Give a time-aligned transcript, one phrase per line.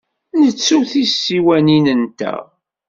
[0.39, 2.41] Nettu tisiwanin-nteɣ.